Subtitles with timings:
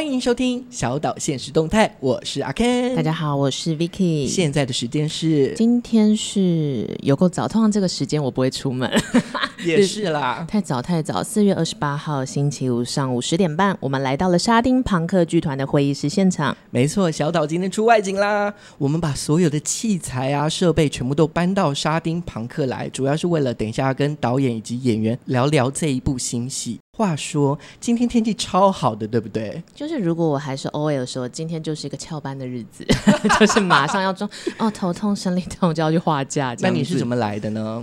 [0.00, 2.96] 欢迎收听小岛现实动态，我是阿 Ken。
[2.96, 4.26] 大家好，我是 Vicky。
[4.26, 8.90] 现在的时间是今天是有够早，通常这个时间我不会出门，
[9.62, 11.22] 也是啦， 太早太早。
[11.22, 16.56] 四月二十八号星期五上午十点半，我们来到了沙丁庞克剧团的会议室现场。
[16.70, 26.78] 没错，小岛今天出外景啦，我们把所有的器材啊、设备全部都搬到沙丁庞克来，主要是为了等一下跟导演以及演员聊聊这一部新戏。
[27.00, 29.62] 话说今天天气超好的，对不对？
[29.74, 32.84] 就是如果我还是 OL 的时候，今天就是一个翘班的日子，
[33.40, 36.54] 就是马上要装哦，头痛、生理痛就要去画假。
[36.60, 37.82] 那你是怎么来的呢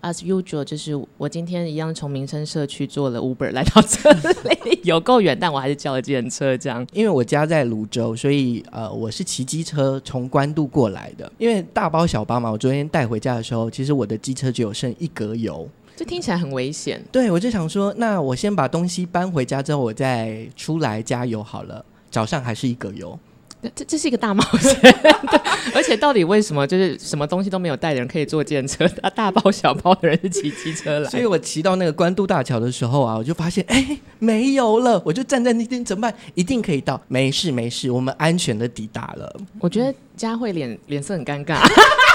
[0.00, 6.56] ？As usual，就是我今天一样从民生社区坐了 Uber 来到这里，有够远，但我还是叫了计程车。
[6.56, 11.30] 这样，因为我家在泸州，所以呃，我是骑机车从关渡过来的。
[11.36, 15.68] 因为大包小包嘛，我昨天带回家的时候，其实我的机车只有剩一格油。
[16.02, 17.00] 这听起来很危险。
[17.12, 21.84] 对，我就想说，那我先把东西搬回家之后，我再出来加油好了。
[22.10, 23.16] 早上还是一个油，
[23.76, 24.76] 这这是一个大冒险。
[24.80, 25.40] 对，
[25.76, 31.08] 而且到底为什么就是什么东西都没有带的人可以坐电车，他，大包小包的人是骑机车来？
[31.08, 36.12] 所以我骑到那个关渡大桥的时候啊，我就发现哎，没油了，我就站在那边怎么办？
[36.34, 39.40] 一定可以到，没事没事，我们安全的抵达了。
[39.60, 41.60] 我觉得佳慧脸脸色很尴尬。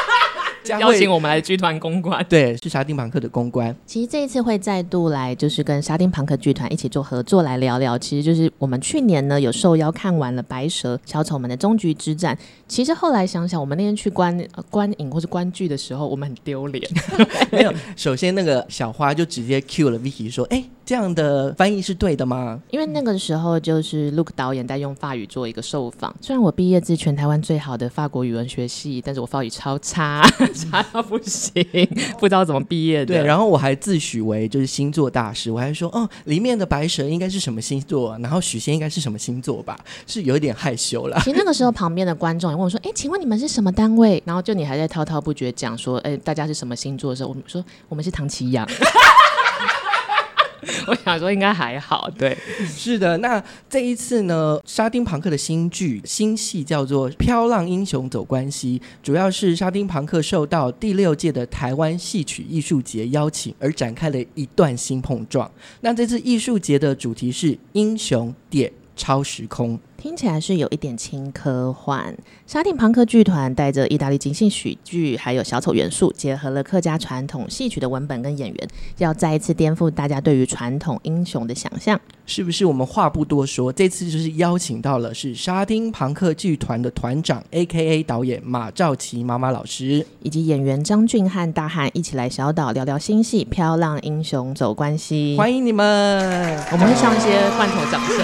[0.79, 3.75] 邀请我们来剧团公关，对，是沙丁庞克的公关。
[3.85, 7.97] 其实这一次会再度来，就是跟沙丁庞克剧团一起做合作来聊聊。
[7.97, 12.35] 其实就是我们去年呢有受邀看完了《白蛇小丑们的终局之战》。
[12.67, 14.37] 其实后来想想，我们那天去观
[14.69, 16.87] 观影或是观剧的时候，我们很丢脸。
[17.51, 26.15] 没有，首先那个小花就直接 cue 了 Vicky 说：“哎，这样的翻译是对的吗？”因为那个时候就是 Luke 导演在用法语做一个受访。
[26.21, 30.25] 虽然我毕业自全台湾最好的法国语文学系，但是我法语超差。
[30.55, 31.51] 差到不行，
[32.17, 33.15] 不知道怎么毕业的。
[33.15, 41.19] 对，然后我还自诩为就是星座大师，我还说哦，里面的白蛇应该是什么星座，然后许仙应该是什么星座吧，是有一点害羞了。
[41.19, 48.65] 其实那个时候旁边的观众也问我说：“哎，请问你们是什么单位？”然后就你还在滔滔不绝讲说：“哎，大家是什么星座的时候，我们说我们是唐奇阳。”
[50.87, 53.17] 我想说应该还好，对，是的。
[53.17, 65.49] 那这一次呢，沙丁庞克的新剧新戏叫做《飘浪英雄走关系》，主要是沙丁庞克受到第六届的台湾戏曲艺术节邀请而展开了一段新碰撞。
[65.81, 69.79] 那这次艺术节的主题是英雄点超时空。
[69.97, 72.15] 听起来是有一点轻科幻。
[72.45, 78.67] 沙丁庞克剧团带着意大利即兴喜剧还有小丑元素，结合了客家传统戏曲的文本跟演员，
[78.99, 81.99] 要再一次颠覆大家对于传统英雄的想象。
[82.25, 82.65] 是不是？
[82.65, 95.35] 我们话不多说，这次就是邀请到了是沙丁庞克剧团的团长，A.K.A 导演马兆琪妈妈老师，以及演员张俊汉大汉一起来小岛聊聊新戏《漂浪英雄走关系》。
[95.37, 95.87] 欢迎你们！
[96.71, 98.17] 我们会上一些罐头掌声。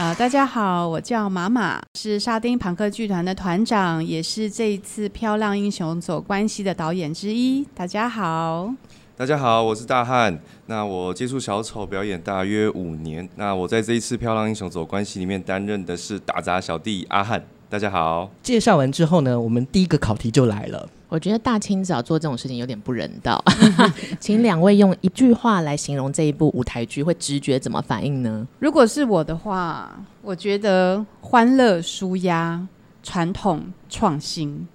[0.00, 7.62] 呃，大家好，我叫马马，是沙丁庞克剧团的团长，也是这一次《漂亮英雄走关系》的导演之一。
[7.74, 8.72] 大家好，
[9.14, 10.40] 大家好，我是大汉。
[10.64, 17.44] 那我接触小丑表演大约五年，那我在这一次《漂亮英雄走关系》里面担任的是打杂小弟阿汉。
[17.68, 18.30] 大家好。
[18.42, 20.88] 介绍完之后呢，我们第一个考题就来了。
[21.10, 23.42] 我觉得大清早做这种事情有点不人道，
[24.20, 28.46] 请两位用一句话来形容这一部舞台剧，会直觉怎么反应呢？
[28.60, 29.90] 如果是我的话，
[30.22, 32.64] 我觉得欢乐、舒压、
[33.02, 34.68] 传统、创新，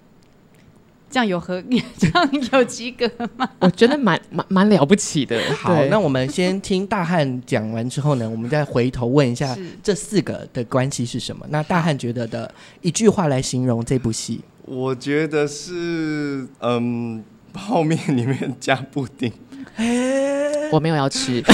[1.08, 1.62] 这样有合，
[1.96, 3.48] 这样有及格吗？
[3.60, 5.40] 我觉得蛮蛮蛮了不起的。
[5.54, 11.46] 好，那我们先听大汉讲完之后呢，我们再回头问一下这四个的关系是什么？
[11.48, 12.52] 那大汉觉得的
[12.82, 14.42] 一句话来形容这部戏。
[14.66, 17.22] 我觉得是，嗯，
[17.52, 19.32] 泡面里面加布丁。
[19.76, 21.40] 欸、我没有要吃，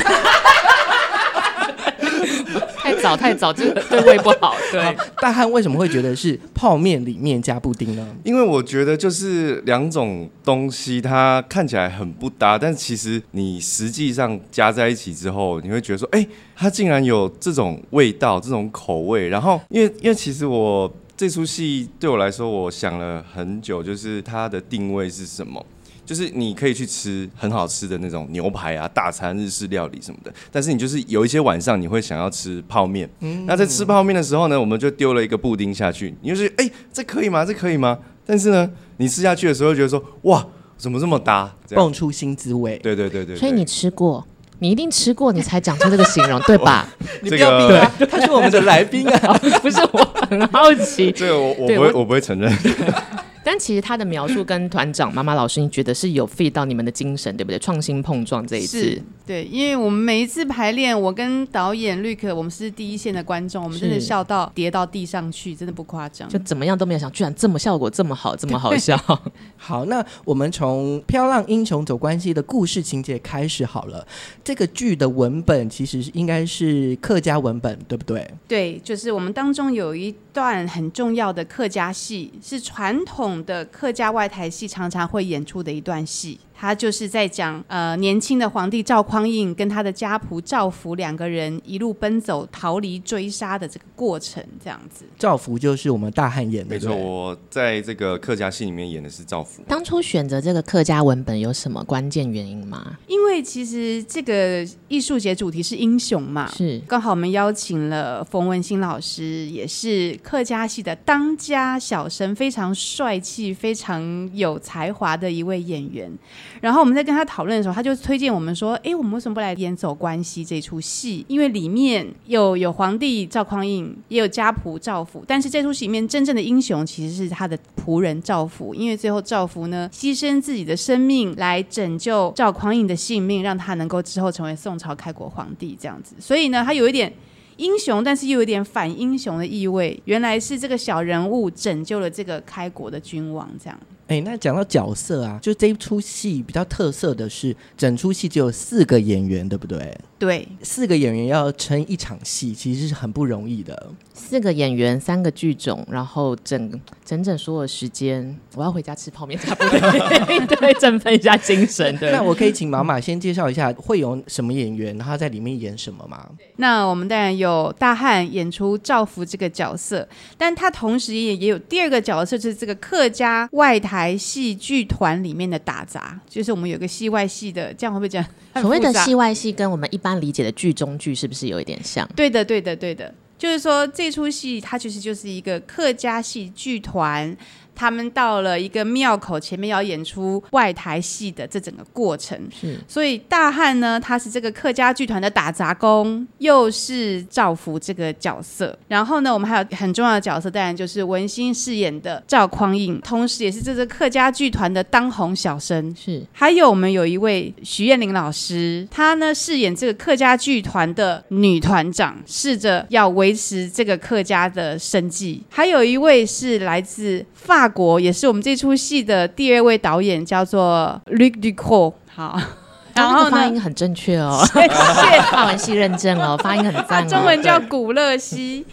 [2.79, 4.57] 太早太早，这个对胃不好。
[4.71, 8.17] 对，大汉为什么会觉得是泡面里面加布丁呢？
[8.25, 19.29] 因为我觉得就是两种东西，它看起来很不搭，但其实你实际上加在一起之后，你会觉得说，哎、欸，它竟然有这种味道，这种口味。
[19.29, 20.91] 然后，因为因为其实我。
[21.23, 25.65] 这出戏对我来说，我想了很久，就是它的定位是什么？
[26.05, 33.09] 就是你可以去吃很好吃的那种牛排啊、大餐、日式料理什么的，但是你就是有一些晚上你会想要吃泡面。
[33.21, 37.45] 嗯，那在吃泡面的时候呢，我们就丢了一个布丁下去，你就是哎，这可以吗？
[37.45, 37.97] 这可以吗？
[38.27, 40.45] 但是呢，你吃下去的时候觉得说，哇，
[40.77, 41.55] 怎么这么搭？
[41.69, 42.77] 蹦出新滋味。
[42.79, 43.37] 对对对对，对。
[43.37, 44.27] 所以你吃过。
[44.63, 46.87] 你一定吃过，你才讲出这个形容， 对吧？
[47.21, 49.99] 你不要逼他，他是我们的来宾啊， 不是我
[50.31, 51.11] 很好奇。
[51.11, 52.57] 这个我我不会，我不会承认。
[53.45, 57.59] 但其实他的描述跟团长妈妈老师，你觉得是有 feed 到你们的精神，对不对？
[57.59, 68.99] 创新碰撞这一次，对，因为我们每一次排练，我跟导演绿可，我们是第一线的观众，我们真的笑到跌到地上去，真的不夸张，就怎么样都没有想，居然这么效果这么好，这么好笑。
[69.57, 74.07] 好，那我们从《漂浪英雄走关系》的故事情节开始好了。
[74.43, 78.29] 这个剧的文本其实应该是客家文本，对不对？
[78.49, 86.41] 对，就是我们当中有一段很重要的客家戏，是传统的客家外台戏常常会演出的一段戏。
[86.63, 95.05] 他就是在讲，呃，年轻的皇帝赵匡胤跟他的家仆赵福两个人一路奔走逃离追杀的这个过程，这样子。
[95.19, 96.95] 赵福就是我们大汉演的，没错。
[96.95, 99.61] 我在这个客家戏里面演的是赵福。
[99.67, 102.97] 当初选择这个客家文本有什么关键原因吗？
[103.09, 116.17] 因为其实这个艺术节主题是英雄嘛，是刚好我们邀请了冯文新老师，也是客家戏的当家小生，非常帅气、非常有才华的一位演员。
[116.63, 121.27] 然后我们在跟他讨论的时候，他就推荐我们说：“哎，我们为什么不来演走关系这出戏？
[121.27, 125.25] 因为里面有有皇帝赵匡胤，也有家仆赵福。
[125.27, 136.15] 但是这出戏里面真正的英雄其实是他的仆人赵福，因为最后赵福呢牺牲自己的生命来拯救赵匡胤的性命，让他能够之后成为宋朝开国皇帝这样子。
[136.21, 137.13] 所以呢，他有一点
[137.57, 140.01] 英雄，但是又有点反英雄的意味。
[140.05, 143.77] 原来是这个小人物拯救了这个开国的君王这样。”
[144.13, 149.99] 哎，那讲到角色啊，就这一出戏比较特色的是，整出戏只有四个演员，对不对？
[150.23, 153.91] 对，四个演员要撑一场戏，其实是很不容易的。
[154.15, 161.99] 四个演员，三个剧种，然后整整整所有时间，我要回家吃泡面，差不多对，振奋一下精神。
[161.99, 166.25] 对，那我可以请妈妈先介绍一下会有什么演员，然后在里面演什么吗？
[166.55, 170.09] 那我们当然有大汉演出赵福这个角色，
[170.39, 178.25] 但他同时也也有第二个角色，就是这个客家外台戏剧团里面的打杂，就是我们有个戏外戏的，这样会不会讲？
[178.61, 182.09] 所谓的戏外戏跟我们一般理解的剧中剧是不是有一点像？
[182.17, 187.37] 对的，对的，对的，就是说这出戏它其实就是一个客家戏剧团。
[187.75, 192.79] 他们到了一个庙口前面要演出外台戏的这整个过程，是。
[192.87, 198.79] 所以大汉呢，他是这个客家剧团的打杂工，又是赵福这个角色。
[198.89, 205.95] 然后呢，我们还有很重要的角色，当然就是文心饰演的赵匡胤，同时也是这个客家剧团的当红小生。
[205.97, 206.23] 是。
[206.33, 215.43] 还有我们有一位徐艳玲老师，她呢饰演这个客家剧团的女团长，试着要维持这个客家的生计。
[215.49, 217.62] 还有一位是来自法。
[217.63, 221.95] 法国也是我们这出戏的第二位导演，叫做 Luc Ducrot。
[222.13, 222.37] 好，
[222.93, 227.09] 然后发音很正确哦， 谢谢法文系认证哦， 发音很赞哦。
[227.09, 228.67] 中文叫古乐西，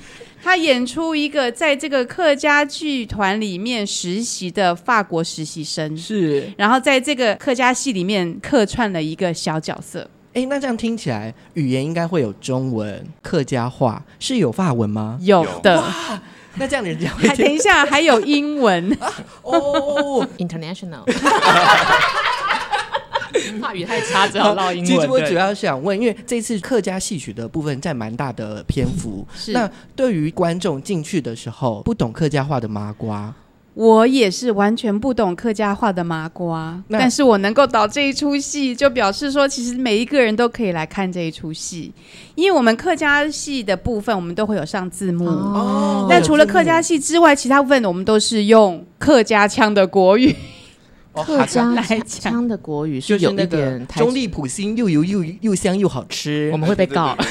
[0.44, 10.10] 他演出一个在这个客家剧团里面实习的法国实习生，是，然后在这个客家戏里面客串了一个小角色。
[10.34, 15.20] 哎，那这样听起来语言应该会有中文、客家话，是有法文吗？
[15.22, 15.84] 有的。
[16.60, 18.96] 那这样人家，还等一下， 还有英文
[19.44, 21.04] 哦，international，
[23.62, 24.86] 话语太差，只好唠英文。
[24.86, 33.34] 其实我主要是想问，因为这次客家戏曲的部分占蛮大的篇幅，是那对于观众进去的时候，不懂客家话的麻瓜。
[33.80, 41.94] 我也是完全不懂客家话的麻瓜，但是我能够导这一出戏，就表示说，其实每一个人都可以来看这一出戏，
[42.36, 50.36] 因为我们客家戏的部分，我们都会有上字幕，哦，但除了客家戏之外，其他部分我们都是用客家腔的国语，
[51.16, 57.16] 客家来腔的国语是有一点中立普星又油又又香又好吃，我们会被告。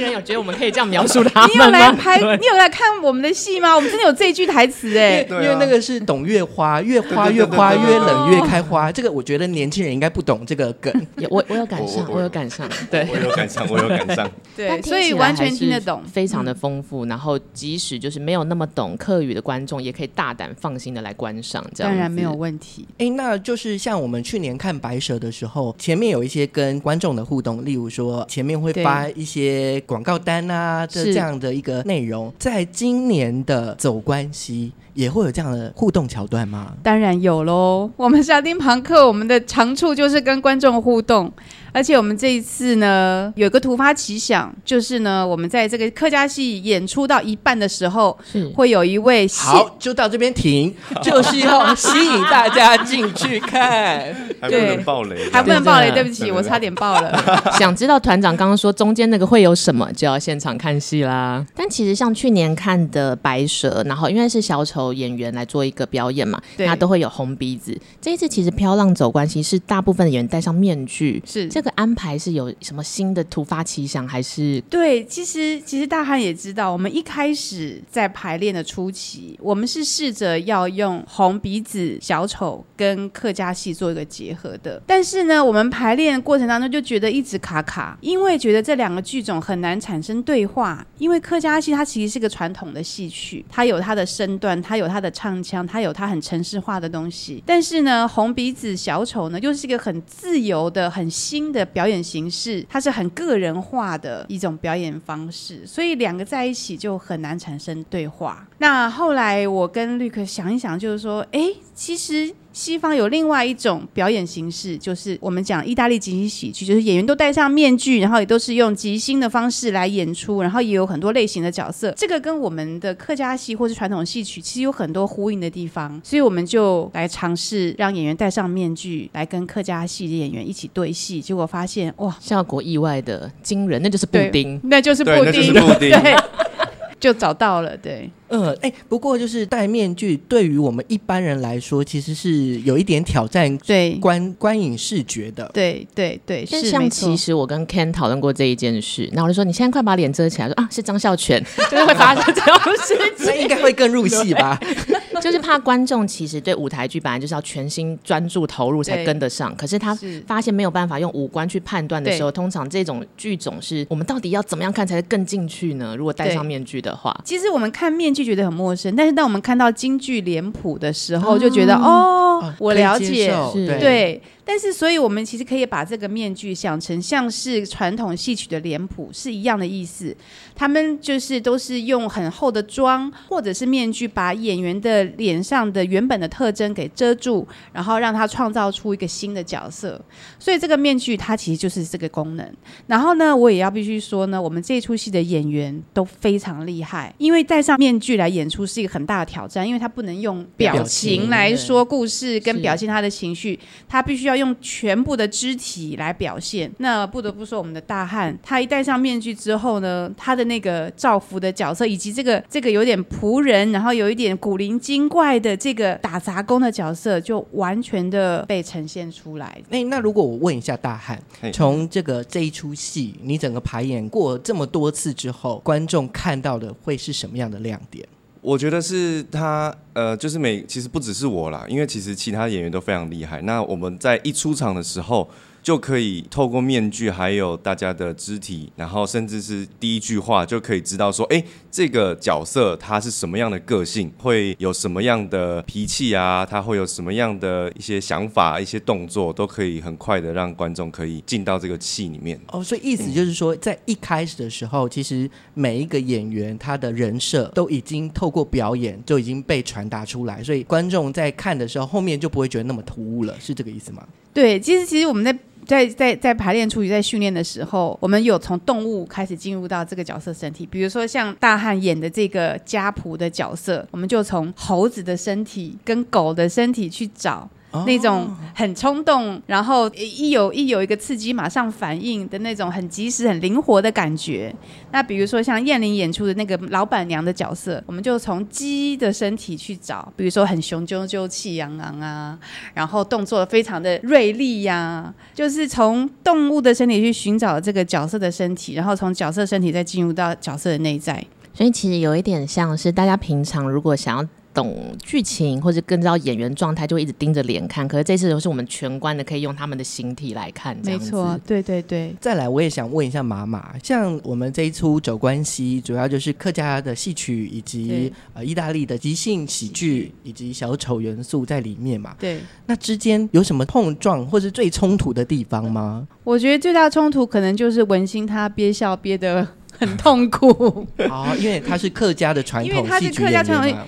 [0.00, 1.64] 人有觉得我们 可以这样描述他们吗？
[1.64, 2.18] 你有来拍？
[2.36, 3.74] 你有来看我们的戏吗？
[3.74, 8.90] 我们真的有这一句台词哎，因为那个是懂月花，越花越花，越冷越开花。
[8.90, 10.92] 这个我觉得年轻人应该不懂这个梗。
[11.30, 14.30] 我我有赶上，我有赶上，对，我有赶上，我有赶上。
[14.56, 17.04] 对，所以完全听得懂，非常的丰富。
[17.06, 21.64] 然后即使就是没有那么懂客语的观众，也可以大胆放心的来观赏。
[21.74, 22.86] 这样当然没有问题。
[22.98, 29.80] 哎，那就是像我们去年看白蛇的时候，前面有一些跟观众的互动，例如说前面会发一些。
[29.90, 36.72] 广告单啊，这这样的一个内容，在今年的走关系也会有这样的互动桥段吗？
[36.80, 37.90] 当然有喽。
[37.96, 41.32] 我们沙丁庞克，我们的长处就是跟观众互动，
[41.72, 48.48] 而且我们这一次呢，有一个突发奇想，就是呢，我们在这个客家戏演出到一半的时候，是。
[48.54, 56.02] 会有一位好，就到这边停， 就是要吸引大家进去看， 还不能爆雷，还不能爆雷，对。
[56.02, 57.12] 不起，我差点爆了。
[57.58, 61.44] 想知道团长刚刚说中间那个会有什么，就要现场看戏啦。
[61.54, 67.78] 但其实像去年看的《白蛇》，然后因为是小丑演员来做一个表演嘛，对，他都会有红鼻子。
[68.00, 74.58] 这一次其实飘浪走关系是大部分的演员戴上面具，是这个安排是有什么新的突发奇想，还是？
[74.70, 108.46] 对，其实其实大汉也知道，我们一开始在排练的初期，我们是试着要用红鼻子小丑跟客家戏做一个结合的，但是呢，我们排练过程当中就觉得一直卡卡，因为觉得这两个剧种很难产生对话，因为客家戏它其实是个传统的戏曲，它有它的身段，它有它的唱腔，它有它很程式化的东西，但是呢，红鼻子小丑呢又是一个很自由的、很新的表演形式，它是很个人化的一种表演方式，所以两个在一起就很难产生对话。
[108.58, 112.34] 那后来我跟绿克想一想，就是说，哎，其实。
[112.52, 121.92] 西方有另外一种表演形式，就是我们讲意大利即兴喜剧，就是演员都戴上面具，然后也都是用即兴的方式来演出，然后也有很多类型的角色。
[121.96, 136.16] 这个跟我们的客家戏或是传统戏曲其实有很多呼应的地方，所以我们就来尝试让演员戴上面具来跟客家戏的演员一起对戏，结果发现哇，效果意外的惊人，那就是布丁，那就是布丁， 对，
[136.98, 138.10] 就找到了，对。
[138.30, 145.50] 嗯，哎、欸，不过就是戴面具，对于我们一般人来说，其实是有一点挑战，对观观影视觉的。
[145.52, 154.56] 对对对，是像其实我跟 Ken 讨论过这一件事，那我就说你现在快把脸遮起来，说啊是张孝全， 就是会发生这种事情， 那应该会更入戏吧？
[155.20, 159.94] 就是怕观众其实对舞台剧本来就是要全心专注投入才跟得上，可是他
[160.26, 165.94] 发现没有办法用五官去判断的时候，通常这种剧种是我们到底要怎么样看才会更进去呢？
[165.96, 168.19] 如果戴上面具的话，其实我们看面具。
[168.20, 173.78] 就觉得很陌生，但是当我们看到京剧脸谱的时候，就觉得哦，哦，我了解，对。
[173.78, 180.16] 对但是，所以我们其实可以把这个面具想成像是传统戏曲的脸谱是一样的意思。
[180.56, 190.00] 他们就是都是用很厚的妆或者是面具，把演员的脸上的原本的特征给遮住，然后让他创造出一个新的角色。
[190.36, 192.52] 所以这个面具它其实就是这个功能。
[192.88, 203.56] 然后呢，我也要必须说呢，我们这出戏的演员都非常厉害，因为戴上面具来演出是一个很大的挑战，因为他不能用表情来说故事跟表现他的情绪，
[203.88, 204.40] 他必须要。
[204.40, 219.60] 用全部的肢体来表现，那不得不说，我们的大汉，他一戴上面具之后呢，他的那个造福的角色，以及这个这个有点仆人，然后有一点古灵精怪的这个打杂工的角色，就完全的被呈现出来。
[219.68, 227.99] 那、欸，那如果我问一下大汉，从这个这一出戏，你整个排演过这么多次之后，观众看到的会是什么样的亮点？
[228.40, 233.40] 我觉得是他，呃，就是每其实不只是我啦，因为其实其他演员都非常厉害。
[233.42, 235.28] 那我们在一出场的时候。
[235.62, 252.40] 就可以透过面具，还有大家的肢体，然后甚至是第一句话，就可以知道说，哎，这个角色他是什么样的个性，会有什么样的脾气啊，他会有什么样的一些想法、一些动作，都可以很快的让观众可以进到这个戏里面。
[252.48, 264.02] 哦，所以意思就是说，在一开始的时候，其实每一个演员他的人设都已经透过表演就已经被传达出来，所以观众在看的时候，后面就不会觉得那么突兀了，是这个意思吗？
[264.32, 265.36] 对，其实其实我们在。
[265.66, 277.48] 在在在排练初期，在训练的时候，我们有从动物开始进入到这个角色身体，比如说像大汉演的这个家仆的角色，我们就从猴子的身体跟狗的身体去找。
[277.86, 284.54] 那种很冲动，然后一有一有一个刺激马上反应的那种很及时、很灵活的感觉。
[284.90, 292.38] 那比如说像燕玲演出的那个老板娘的角色，我们就从鸡的身体去找，比如说很雄赳赳、气昂昂啊，
[292.74, 301.24] 然后动作非常的锐利呀、就是从动物的身体去寻找这个角色的身体，然后从角色身体再进入到角色的内在。
[301.54, 304.28] 所以其实有一点像是大家平常如果想要。
[304.52, 307.86] 懂剧情或者更知道演员状态，就会一直盯着脸看。
[307.86, 310.76] 可是这次都是我们全观的，可以用他们的形体来看。
[310.84, 312.14] 没错，对对对。
[312.20, 322.14] 再来，我也想问一下妈妈，像我们这一出走关系，主要就是客家的戏曲以及呃意大利的即兴喜剧以及小丑元素在里面嘛？
[322.18, 322.40] 对。
[322.66, 326.06] 那之间有什么碰撞或是最冲突的地方吗？
[326.24, 329.46] 我觉得最大冲突可能就是文心他憋笑憋得
[329.78, 330.86] 很痛苦。
[331.08, 333.54] 哦，因为他是客家的传统戏剧演员嘛。
[333.54, 333.78] 传统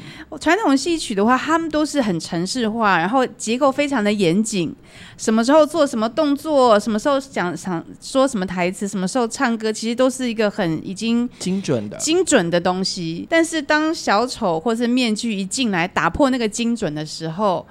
[0.76, 4.74] 戏曲的话，他们都是很程式化，然后结构非常的严谨，
[5.16, 13.26] 什么时候做什么动作，什么时候讲想说什么台词，什么时候唱歌，其实都是一个很已经精准的精准的东西。
[13.28, 17.66] 但是当小丑或是面具一进来打破那个精准的时候，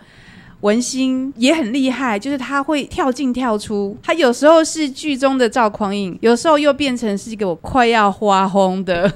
[0.62, 9.12] 文心也很厉害，就是他会跳进跳出，他有时候是剧中的赵匡胤，有时候又变成是一个我快要花疯的。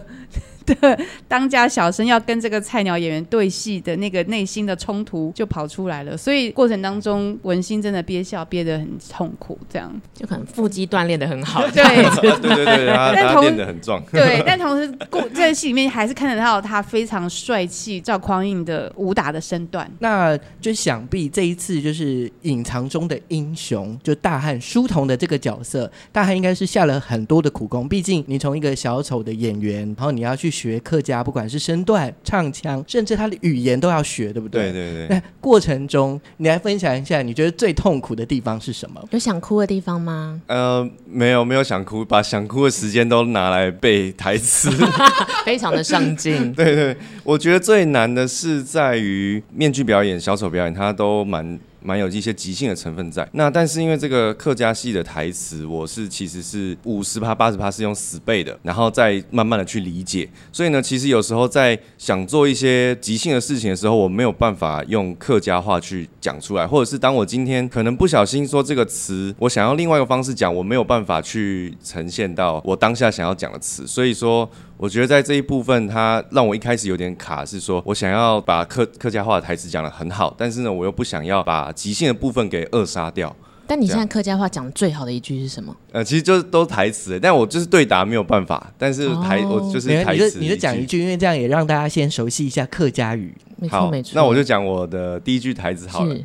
[0.65, 9.93] 的 当家小生要跟这个菜鸟演员对戏的那个内心的冲突就跑出来了，所以过程当中文心真的憋笑憋得很痛苦，这样。
[10.13, 11.83] 就可能腹肌锻炼的很好， 对。
[12.21, 30.54] 对对对，他他练得很壮，对，但同时过在戏里面还是看得到他非常帅气赵匡胤的武打的身段，那就想必这一次就是隐藏中的英雄，就大汉书童的这个角色，大汉应该是下了很多的苦功，毕竟你从一个小丑的演员，然后你要去。
[30.55, 34.71] 学客家，不管是身段、唱腔，甚至他的语言都要学，对不对？
[34.71, 35.07] 对对对。
[35.09, 39.03] 那过程中，你来分享一下，你觉得最痛苦的地方是什么？
[39.11, 40.41] 有想哭的地方吗？
[40.47, 44.69] 呃，没有，没有想哭，把想哭的时间都拿来背台词，
[45.45, 46.51] 非常的上进。
[46.55, 51.59] 对对，我觉得最难的是在于面具表演、小丑表演，他都蛮。
[51.85, 74.49] 蛮有一些即兴的成分在，那但是因为这个客家戏的台词，我是其实是五十趴八十趴是用死背的，然后再慢慢的去理解，所以呢，其实有时候在想做一些即兴的事情的时候，我没有办法用客家话去讲出来，或者是当我今天可能不小心说这个词，我想要另外一个方式讲，我没有办法去呈现到我当下想要讲的词，所以说。
[74.77, 83.33] 我觉得在这一部分，它让我一开始有点卡，是说我想要把客客家话的台词讲得很好，但是呢，我又不想要把即兴的部分给扼杀掉。
[83.67, 85.75] 但你现在客家话讲的最好的一句是什么？
[85.91, 93.33] 呃，其实就是都是台词，但我就是对答没有办法，但是台、哦、我就是台词，你就讲一句，因为这样也让大家先熟悉一下客家语。
[93.57, 94.11] 没错没错。
[94.13, 96.15] 那我就讲我的第一句台词好了，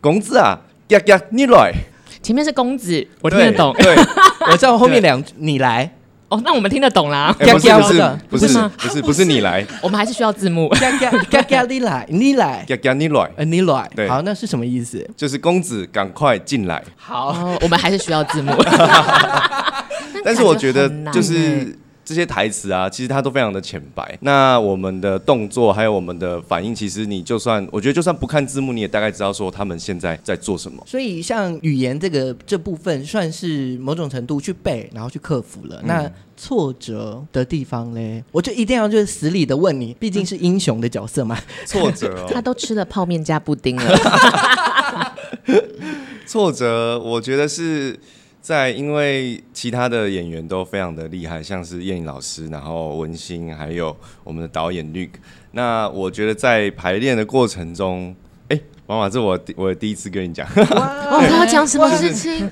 [0.00, 1.72] 公子啊，呀呀，你来。
[2.20, 3.72] 前面是公子，我听得懂。
[3.74, 4.04] 对，对
[4.50, 5.92] 我知道后面两你来。
[6.28, 7.34] 哦，那我们听得懂啦。
[7.40, 10.68] 欸、不是不是不是不是不是你来，我们还是需要字幕。
[10.70, 13.90] 嘎嘎嘎嘎你来 你来嘎嘎你来，呃你来。
[13.96, 15.08] 对，好，那是什么意思？
[15.16, 16.82] 就是公子赶快进来。
[16.96, 18.52] 好、哦，我们还是需要字幕。
[20.24, 21.76] 但是我觉得就是。
[22.08, 24.18] 这些台词啊，其实它都非常的浅白。
[24.22, 30.82] 那我们的动作还有我们的反应，其实你就算我觉得就算不看字幕，你也大概知道说他们现在在做什么。
[30.86, 35.80] 所以像语言这个这部分，算是某种程度去背，然后去克服了。
[35.82, 41.38] 嗯、那挫折的地方嘞，我就一定要就是死里的问你，毕竟是英雄的角色嘛。
[41.66, 45.12] 挫折、哦， 他都吃了泡面加布丁了。
[46.24, 48.00] 挫折，我觉得是。
[48.48, 55.16] 在，因为其他的演员都非常的厉害，像是燕颖老师，然后文心，还有我们的导演 Luke。
[55.50, 58.16] 那我觉得在排练的过程中，
[58.48, 62.50] 哎，妈妈，这我我第一次跟你讲，哦，他要讲什么事情？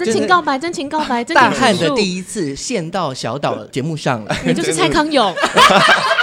[0.00, 5.32] 真情告白，真情告白，大汉的第一次献到小岛节目上了，你就是蔡康永。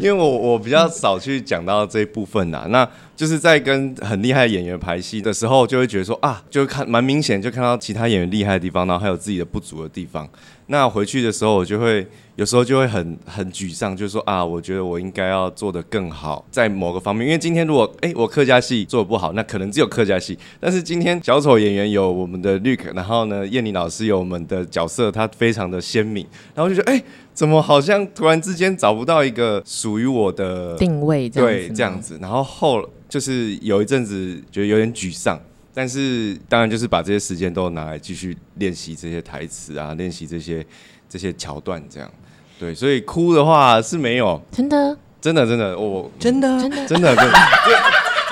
[0.00, 10.26] 因为我我比较少去讲到这一部分呐，那就是在跟很厉害的演员排戏的时候，就会觉得说啊，就看蛮明显，就看到其他演员厉害的地方，然后还有自己的不足的地方。
[10.68, 17.26] 那回去的时候，我就会有时候就会很很沮丧，就是说啊，我觉得我应该要做得更好，在某个方面。
[17.26, 20.38] 因为今天如果哎我客家戏做得不好，那可能只有客家戏。
[20.58, 27.02] 但是今天小丑演员有我们的 Luke，然后呢，燕妮老师有我们的角色，他非常的鲜明，然后就觉得哎。
[27.40, 31.26] 怎么好像突然之间找不到一个属于我的定位？
[31.26, 32.18] 对，这样子。
[32.20, 35.40] 然后后就是有一阵子觉得有点沮丧，
[35.72, 40.62] 但是当然就是把这些时间都拿来继续练习这些台词啊，练习这些
[41.08, 42.10] 这些桥段，这样。
[42.58, 47.38] 对，所以哭的话是没有，真的，真的，真的，我真的，真的，真的，真的。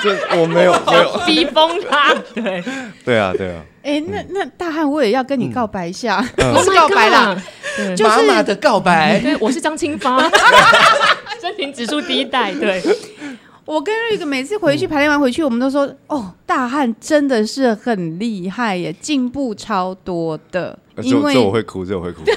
[0.01, 2.63] 这我没有没有逼疯他，对
[3.05, 3.65] 对啊对啊。
[3.83, 7.43] 哎、欸，那那大汉我也要跟你告白一下，嗯、 不是告白啦，嗯、
[7.97, 9.19] 就是妈妈的告白。
[9.21, 10.19] 对，我是张清芳，
[11.41, 12.53] 生平指数第一代。
[12.53, 12.83] 对，
[13.69, 20.79] 我跟瑞哥每次回去排练完回去，我们都说哦，大汉真的是很厉害耶，进步超多的。
[21.03, 22.23] 因为这我会哭，这我会哭。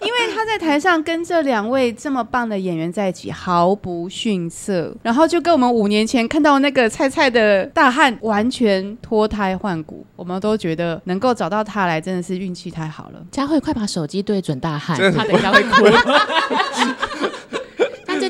[0.00, 10.04] 因为他在台上跟这两位这么棒的演员在一起，毫不逊色，然后就跟我们五年前看到那个菜菜的大汉完全脱胎换骨。
[10.16, 13.22] 我们都觉得能够找到他来，真的是运气太好了。
[13.30, 15.84] 佳慧，快把手机对准大汉，他等一下会哭。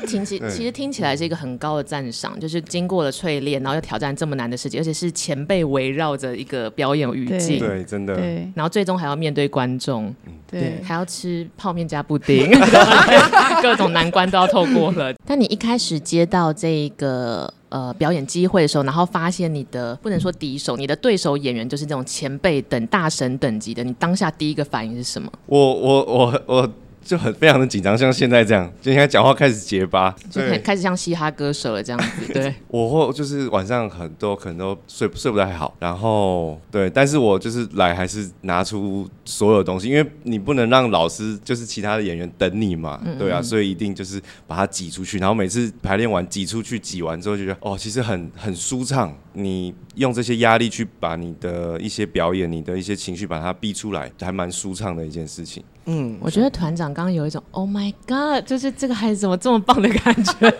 [0.07, 10.15] 其实其实听起来是一个很高的赞赏，就是经过了淬炼，然后又挑战这么难的事情，而且是前辈围绕着一个表演语境，对，真的，对，然后最终还要面对观众，
[10.49, 12.49] 对，还要吃泡面加布丁，
[13.61, 15.13] 各种难关都要透过了。
[15.25, 25.31] 但你一开始接到这个呃表演机会的时候，然后发现你的不能说敌手，你的对手演员就是这种前辈等大神等级的，你当下第一个反应是什么？
[25.47, 26.71] 我我我我。
[27.07, 32.33] 就很非常的紧张，像现在这样，就应该讲话开始结巴，就开始像嘻哈歌手了这样子。
[32.33, 55.63] 对， 我或就是晚上很多可能都睡睡不太好，然后对，但是我就是来还是拿出所有东西，因为你不能让老师就是其他的演员等你嘛，嗯嗯对啊，所以一定就是把它挤出去，然后每次排练完挤出去，挤完之后就觉得哦，其实很很舒畅，你用这些压力去把你的一些表演、你的一些情绪把它逼出来，还蛮舒畅的一件事情。
[55.89, 60.51] 嗯，我觉得团长刚刚有一种 “Oh my God”，就是这个孩子怎么这么棒的感觉。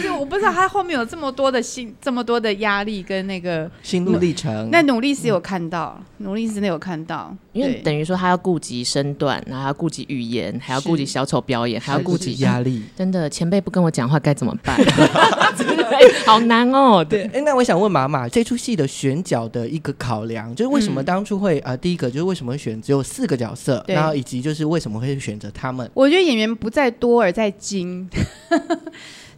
[0.00, 4.70] 就，我不知道他后面有这么多的心，这么多的压力跟那个心路历程。
[4.70, 12.82] 那努力是有看到，嗯、努力是真的有看到，因为等于说他要顾及身段，然后还要顾及语言，还要顾及小丑表演，还要顾及压力。
[12.94, 14.76] 真的，前辈不跟我讲话该怎么办？
[15.56, 15.88] 真的
[16.26, 17.04] 好难哦。
[17.04, 23.82] 对，哎，那我想问妈妈，这出戏的选角的一个考量，就是为什么当初会啊、嗯呃，第一个就是为什么会选只有四个角色？
[23.86, 25.88] 然后以及就是为什么会选择他们？
[25.94, 28.08] 我觉得演员不在多而在精，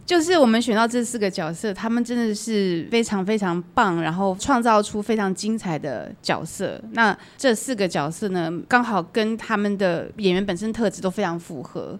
[0.07, 6.81] 就是我们选到这四个角色，他们真的是非常非常棒，然后创造出非常精彩的角色。
[6.93, 11.99] 那这四个角色呢，刚好跟他们的演员本身特质都非常符合。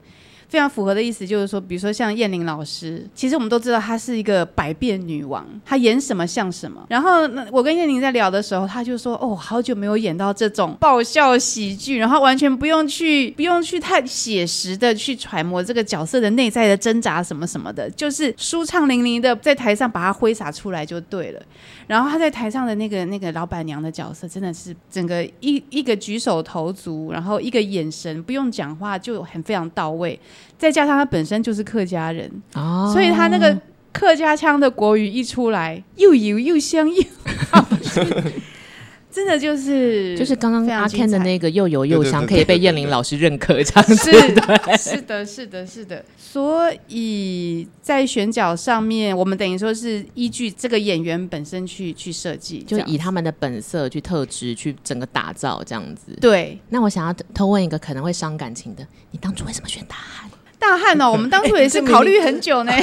[0.50, 6.86] 非常符合的意思就是说，比如说像燕玲老师，其实我们都知道她是一个百变女王，她演什么像什么。
[6.90, 21.42] 然后我跟燕玲在聊的时候，她就说：“哦，好久没有演到这种爆笑喜剧，然后完全不用去不用去太写实的去揣摩这个角色的内在的挣扎什么什么的，就是舒畅淋漓的在台上把它挥洒出来就对了。
[21.88, 30.18] 然后她在台上的那个那个老板娘的角色，真的是整个一一个举手投足，然后一个眼神，不用讲话就很非常到位。”
[30.58, 33.58] 再加上他本身就是客家人，哦、所以他那个
[33.92, 37.04] 客家腔的国语一出来，又油又香又
[37.52, 38.02] 好吃。
[39.18, 43.96] 真的就是就是刚刚阿 Ken 的那个又油又香，可以被燕玲老师认可，这样子。
[43.96, 46.06] 是的，是的，是的，是的。
[46.16, 56.16] 所以在选角上面，我们等于说是依据这个演员本身去去设计，就以他们的本色去特质去整个打造这样子。
[56.22, 56.60] 对。
[56.70, 60.30] 那我想要偷问一个可能会伤感情的，你当初为什么选大汉？
[60.60, 62.72] 大汉哦， 我们当初也是考虑很久呢。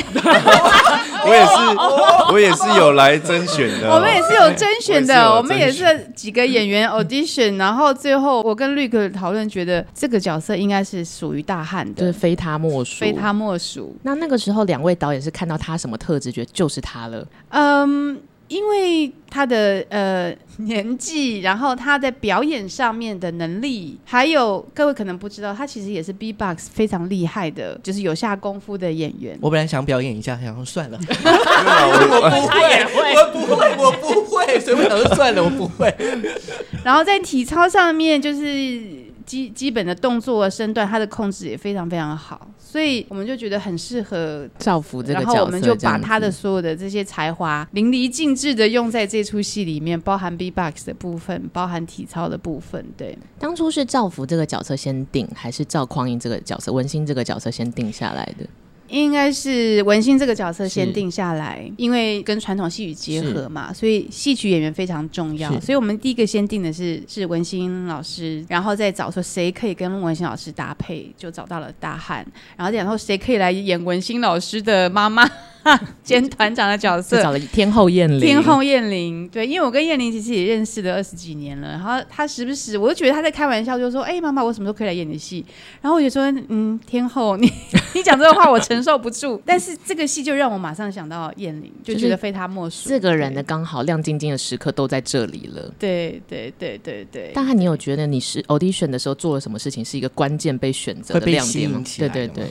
[1.26, 1.52] 我也是，
[2.32, 3.92] 我也是有来甄选的。
[3.94, 13.96] 我们也是有甄选的，我们也是几个演员 audition，然后最后我跟绿哥讨论，觉得这个角色应该是属于大汉的，就是非他莫属，非他莫属。
[14.02, 17.26] 那那个时候，两位导演是看到他什么特质，觉得就是他了？
[17.50, 18.20] 嗯。
[18.48, 29.37] 因为他的呃 年纪，然后他在表演上面的能力，还有各位可能不知道，他其实也是 B-box 非常厉害的，就是有下功夫的演员。
[29.40, 35.92] 我本来想表演一下，想说算了， 我不会，我不会，我不会，所以我想说算了，我不会。
[36.85, 39.04] 然后在体操上面，就是。
[39.24, 45.26] 基基本的动作身段，他的控制也非常非常好，所以我们就觉得很适合赵福这个角色。
[45.26, 52.84] 然后我们就把他的所有的这些才华淋漓尽致的用在这出戏里面，包含 B-box 的部分，包含体操的部分。
[52.96, 58.46] 对，当初是赵福这个角色先定，还是赵匡胤这个角色、文心这个角色先定下来的？
[58.88, 65.51] 应该是文心这个角色先定下来，因为跟传统戏曲结合嘛，所以戏曲演员非常重要。
[65.61, 75.29] 所以我们第一个先定的是是文心老师，然后再找说谁可以跟文心老师搭配，就找到了大汉，然后然后谁可以来演文心老师的妈妈。
[76.05, 78.20] 兼团长的角色，找了天后燕玲。
[78.20, 81.68] 天后燕玲，对，因为我跟燕玲其实也认识了二十几年了。
[81.68, 85.42] 然后她时不时，我就觉得她在开玩笑，就说：“哎、欸，妈妈，我什么时候可以来演你戏？”
[85.81, 87.51] 然后我就说：“嗯，天后，你
[87.94, 92.88] 你讲这个话，我承受不住。”但是这个戏就让我马上想到燕玲，就觉得非她莫属。
[92.88, 95.72] 这个人的刚好亮晶晶的时刻都在这里了。
[95.78, 97.32] 对对对对对。
[97.32, 101.82] 大汉，你有觉得你是 audition 的时候做了什么事情是一个关键被选择的亮点吗？
[101.98, 102.46] 对对对。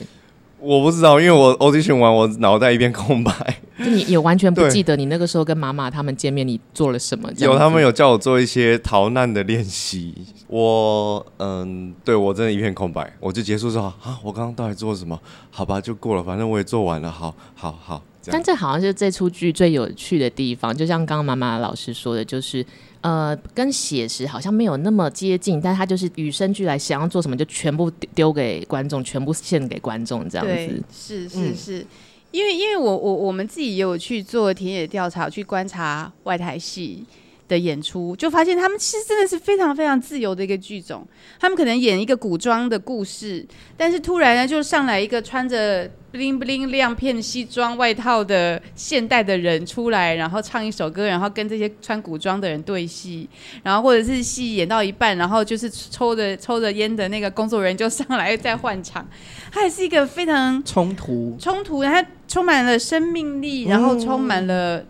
[0.64, 3.32] 我不知道，因为我 audition 完，我脑袋一片空白。
[3.78, 7.30] 就你也完全不记得你那个时候跟妈妈他们见面，你做了什么？
[7.36, 10.14] 有，他们有叫我做一些逃难的练习。
[10.46, 13.12] 我嗯，对我真的一片空白。
[13.20, 15.20] 我就结束之后啊，我刚刚到底做了什么？
[15.50, 17.10] 好吧，就过了，反正我也做完了。
[17.10, 18.02] 好，好，好。
[18.32, 22.64] 但这好像是这出剧最有趣的地方，就像刚刚妈妈老师说的，就是
[23.00, 30.82] 呃，跟写实好像没有那么接近，但他就是与生俱来，想要做什么就全部丢给观众，全部献给观众这样子。
[30.92, 31.86] 是是是，嗯、
[32.30, 37.04] 因为因为我我我们自己也有去做田野调查，去观察外台戏。
[37.46, 41.06] 的演出就发现他们其实真的是非常非常自由的一个剧种，
[41.38, 53.28] 他们可能演一个古装的故事，但是突然呢就上来一个穿着 bling bling 亮片西装外套的现代的人出来，然后唱一首歌，然后跟这些穿古装的人对戏，
[53.64, 59.04] 然后或者是戏演到一半，然后就是抽着抽着烟的那个工作人员就上来再换场，
[59.50, 64.84] 它也是一个非常冲突冲突，然后充满了生命力，然后充满了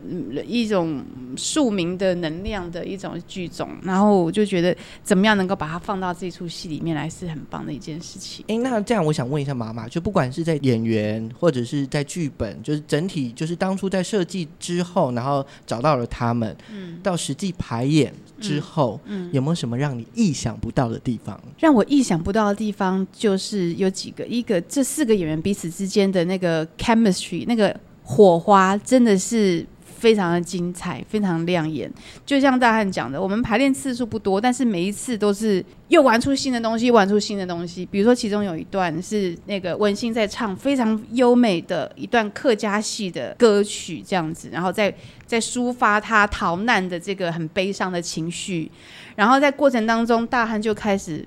[0.47, 1.03] 一种。
[1.37, 8.45] 庶民的能量的一种剧种，然后我就觉得怎么样能够把它放到这出戏里面来是很棒的一件事情。
[8.47, 21.41] 哎，那这样我想问一下妈妈，就不管是在演员或者是在剧本，就是整体就是当初在设计之后，然后找到了他们，嗯，到实际排演之后，嗯，嗯，有没有什么让你意想不到的地方？
[21.59, 29.67] 让我意想不到的地方就是有几个，一个这四个演员彼此之间的那个 chemistry，那个火花真的是。
[30.05, 31.91] 非常的精彩，非常亮眼。
[32.27, 37.87] 就像大汉讲的，我们排练次数不多，但是每一次都是又玩出新的东西，玩出新的东西。
[37.87, 48.71] 比如说，其中有一段是那个文心在唱非常优美的一段客家戏的歌曲，这样子，然后在在抒发他逃难的这个很悲伤的情绪。
[49.17, 51.27] 然后在过程当中，大汉就开始，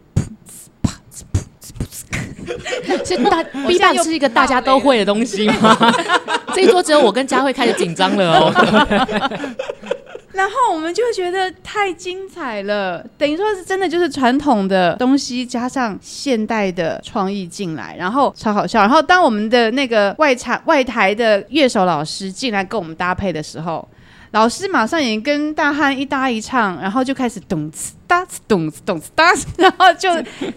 [3.05, 5.77] 是大 B-box 是一个大家都会的东西吗？
[6.53, 8.51] 这一桌只有我跟佳慧开始紧张了哦，
[10.33, 18.79] 然后我们就觉得太精彩了，等于说是真的就是传统的东西加上现代的创意进来，然后超好笑。
[18.81, 23.88] 然后当我们的那个外场外台的乐手老师进来跟我们搭配的时候，
[24.31, 30.09] 老师马上也跟大汉一搭一唱，然后就开始咚呲哒呲咚呲咚呲哒呲， 然后就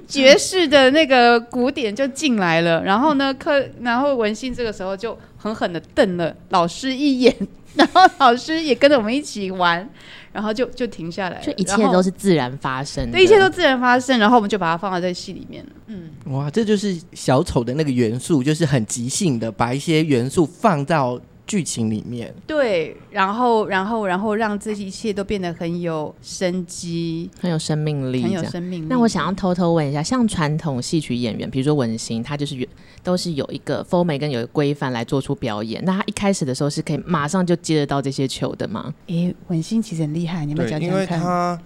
[0.07, 2.83] 爵士的那个鼓点就进来了。
[2.83, 5.19] 然后呢，课然后文信这个时候就。
[5.43, 7.35] 狠狠的瞪了老师一眼，
[7.75, 9.89] 然后老师也跟着我们一起玩，
[10.35, 15.65] 然后就就停下来，就一切都是自然发生，对，一切都自然发生，然后我们就把它放在这戏里面。
[15.87, 21.19] 嗯，哇，这就是小丑的那个元素，就是很即兴的把一些元素放到。
[21.51, 28.87] 剧情里面，对，然后，然后，然后让这一切都变得很有生机，很有生命力，很有生命力。
[28.89, 32.57] 那我想要偷偷问一下，像传统戏曲演员，比如说文心，他就是
[33.03, 35.85] 都是有一个 format 跟有一个规范来做出表演。
[35.85, 38.95] 那他一开始的时候是可以马上就接得到这些球的吗？
[39.09, 41.59] 诶，文心其实很厉害，你们讲讲看。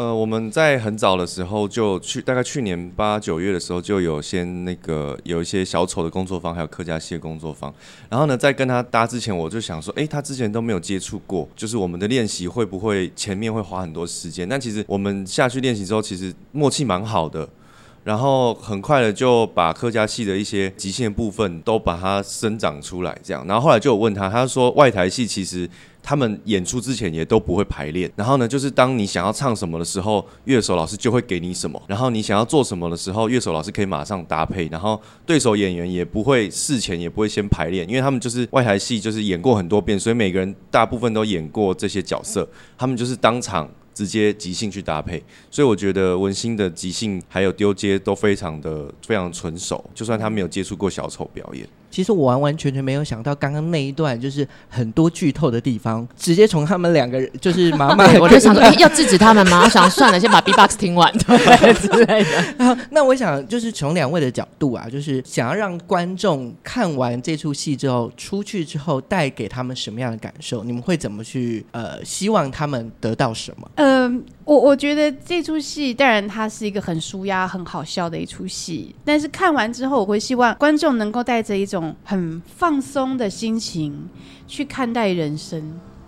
[0.00, 7.70] 呃，我们在很早的时候就去，大概去年八九月的时候就有先那个有一些小丑的工作坊，还有客家戏的工作坊。
[8.08, 14.48] 然后呢，在跟他搭之前，我就想说，哎，他之前都没有接触过，就是我们的练习会不会前面会花很多时间？
[14.48, 17.46] 但其实我们下去练习之后，其实默契蛮好的。
[18.02, 23.46] 然后很快的就把客家戏的一些极限部分都把它生长出来，这样。
[23.46, 25.68] 然后后来就有问他，他说外台戏其实
[26.02, 28.10] 他们演出之前也都不会排练。
[28.16, 31.80] 然后呢，就是当你想要唱什么的时候，乐手老师就会给你什么。
[31.86, 34.68] 然后你想要做什么的时候，乐手老师可以马上搭配。
[34.68, 43.68] 然后对手演员也不会事前也不会先排练，因为他们就是外台戏就是演过很多遍，所以每个人大部分都演过这些角色，他们就是当场。
[43.92, 51.68] 直接即兴去搭配，所以我觉得文心的即兴还有丢接都非常的非常纯熟，就算他没有接触过小丑表演。
[51.90, 59.62] 其实我完完全全没有想到，刚刚那一段就是很多剧透的地方，直接从他们两个人就是妈妈， 我就想说，哎，要制止他们吗？
[59.64, 62.78] 我想算了，先把 B-box 听完， 对之类的。
[62.90, 70.62] 那我想就是从两位的角度啊，就是想要让观众看完这出戏之后，出去之后带给他们什么样的感受？
[70.62, 73.68] 你们会怎么去呃，希望他们得到什么？
[73.74, 81.79] 嗯、呃，我我觉得这出戏当然它是一个很舒压、很好笑的一出戏，但是看完之后，我会希望观众能够带着一种。
[82.04, 84.08] 很放松的心情
[84.46, 85.62] 去看待人生，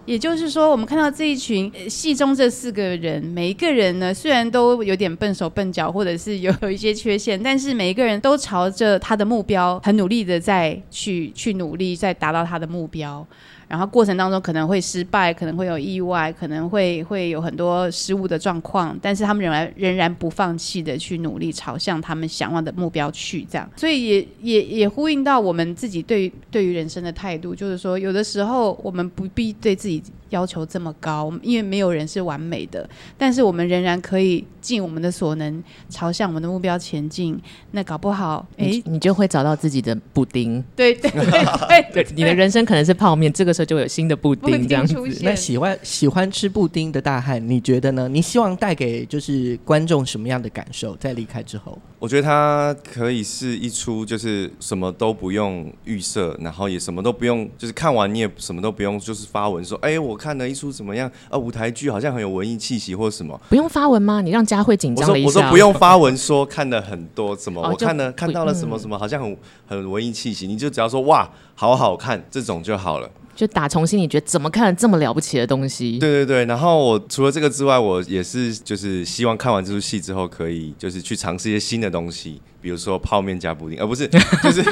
[0.05, 13.25] 也就是说，我们看到这一群戏中这四个人，每一个人呢，虽然都有点笨手笨脚，或者是有有一些缺陷，但是每一个人都朝着他的目标很努力的在去去努力，在达到他的目标。
[13.73, 37.41] 然后过程当中可能会失败，可能会有意外，可能会会有很多失误的状况，但是他们仍然仍然不放弃的去努力，朝向他们想要的目标去，这样，所以也也也呼应到我们自己对于对于人生的态度，就是说，有的时候我们不必对自己要求这么高，因为没有人是完美的，但是我们仍然可以尽我们的所能，朝向我们的目标前进。
[37.71, 40.63] 那搞不好，哎，你，你就会找到自己的补丁。
[40.77, 44.95] 对对对对，对，你的人生可能是泡面，这个时候就会有新的布丁这样子。
[45.23, 48.09] 那喜欢喜欢吃布丁的大汉，你觉得呢？
[48.09, 50.97] 你希望带给就是观众什么样的感受？
[50.97, 61.11] 在离开之后，我觉得他可以是一出就是什么都不用预设，然后也什么都不用，就是看完你也什么都不用，就是发文说，哎，我看了一出怎么样？
[61.29, 63.41] 啊，舞台剧好像很有文艺气息，或者什么。
[63.49, 64.21] 不用发文吗？
[64.21, 65.27] 你让佳慧紧张了一下。
[65.27, 70.47] 我说我说不用发文说看了很多什么，我看了看到了什么什么，好像很很文艺气息。
[70.47, 73.11] 你就只要说哇，好好看这种就好了。
[73.43, 75.99] 就打从心里觉得怎么看了这么了不起的东西？
[75.99, 76.45] 对对对。
[76.45, 84.07] 然后我除了这个之外，我也是就是希望看完这出戏之后，可以就是去尝试一些新的东西，比如说泡面加布丁，而不是
[84.45, 84.63] 就是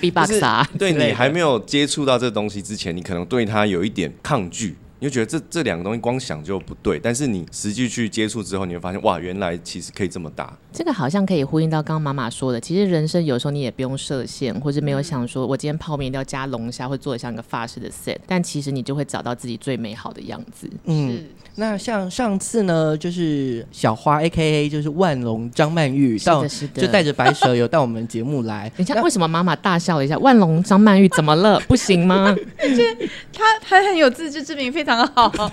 [0.00, 0.68] B-box 啊。
[0.76, 4.74] 对，你还没有接触到这个东西之前，你可能对它有一点抗拒。
[5.00, 10.56] 你就觉得这这两个东西光想就不对，但是你实际去接触之后，你会发现哇，原来其实可以这么大。
[10.72, 20.68] 这个好像可以呼应到刚刚妈妈说的，其实人生有时候你也不用设限，或者没有想说我今天泡面一定要加龙虾，会做的像一个法式的 set，但其实你就会找到自己最美好的样子。
[20.84, 21.24] 嗯，
[21.58, 26.44] 那像上次呢，就是小花 A.K.A 就是万隆张曼玉到，
[26.74, 28.68] 就带着白蛇有到我们节目来。
[28.76, 30.18] 等一下，为什么妈妈大笑了一下？
[30.18, 31.60] 万隆张曼玉怎么了？
[31.68, 32.34] 不行吗？
[32.60, 32.96] 就是
[33.32, 34.88] 他他很有自知之明，非常。
[34.88, 35.52] 非常好，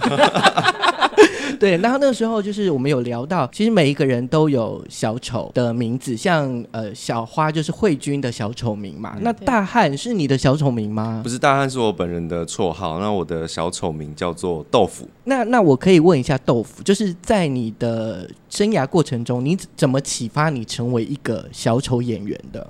[1.60, 1.76] 对。
[1.80, 9.18] 然后那个时候就是我们有聊到，其实每一个人都有小丑的名字，像呃小花就是慧君的小丑名嘛。
[9.20, 11.20] 那大汉是你的小丑名吗？
[11.22, 12.98] 不是，大汉是我本人的绰号。
[13.00, 15.06] 那我的小丑名叫做豆腐。
[15.26, 22.68] 那那我可以可以问一下豆腐，就是在你的生涯过程中，你怎么启发你成为一个小丑演员的？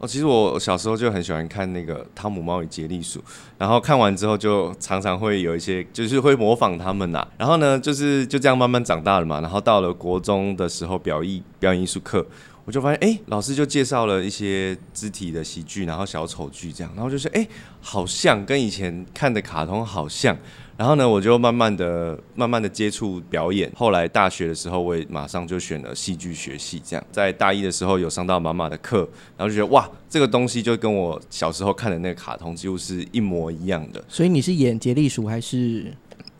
[0.00, 3.20] 哦，其实我小时候就很喜欢看那个《汤姆猫与杰利鼠》，
[3.58, 7.24] 然后看完之后就常常会有一些，就是会模仿他们呐。
[7.36, 9.40] 然后呢，就是就这样慢慢长大了嘛。
[9.40, 12.26] 然后到了国中的时候，表艺表演艺术课，
[12.64, 17.46] 我就发现，哎，老师就介绍了一些肢体的喜剧，然后小丑剧这样，然后就是，哎，
[17.80, 20.36] 好像跟以前看的卡通好像。
[20.78, 23.68] 然后呢，我就慢慢的、慢慢的接触表演。
[23.74, 26.80] 后来大学的时候，我也马上就选了戏剧学系。
[26.84, 28.98] 这样，在大一的时候有上到妈妈的课，
[29.36, 34.00] 然后就觉得哇，这个东西就跟我小时候看的那个卡通几乎是一模一样的。
[34.08, 35.92] 所以你是演杰利鼠还是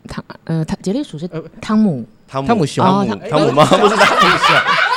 [0.07, 0.23] 汤？
[0.45, 1.27] 呃，汤杰利鼠是
[1.59, 4.88] 汤姆，汤姆熊，汤姆，汤姆猫不是汤姆熊。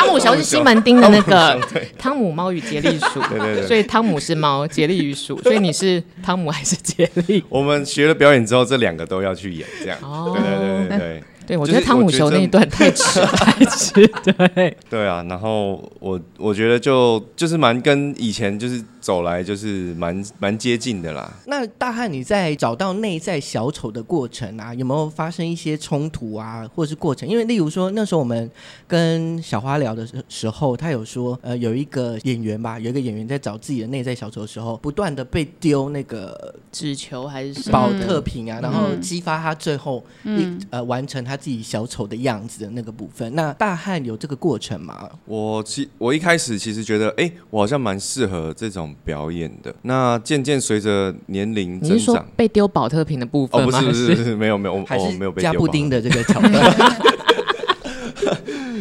[0.00, 1.60] 汤姆熊是西门町的那个
[1.98, 7.44] 汤姆猫与杰利鼠，对对对，所以汤姆是猫，杰利与鼠，所以你是汤姆还是杰利？
[7.50, 9.98] 我们学了表演之后，这两个都要去演，这样。
[10.02, 11.22] 哦，对对对对对。
[11.46, 13.90] 对，我觉得汤姆熊那一段太迟太迟，
[14.22, 14.76] 对。
[14.88, 18.82] 对啊，然后我我觉得就就是蛮跟以前就是。
[19.00, 21.32] 走来就是蛮蛮接近的啦。
[21.46, 27.28] 那大汉，你在找到内在小丑的过程啊，有没有发生一些冲突啊，或者是过程？
[27.28, 28.50] 因为例如说那时候我们
[28.86, 43.34] 跟小花聊的时候，他有说，呃，有一个演员吧，有一个演员在找自己的内在小丑的时候，不断的被丢那个纸球还是保特瓶啊，然后激发他最后一呃完成他自己小丑的样子的那个部分。
[43.34, 45.08] 那大汉有这个过程吗？
[45.24, 48.89] 我其我一开始其实觉得，哎，我好像蛮适合这种。
[49.04, 53.78] 表演的那渐渐随着年龄增长，你是说被丢保特瓶的部分吗？
[53.78, 56.52] 哦，不是，不是，不是，没有，没有，还是哦，没有被加布丁的这个桥段。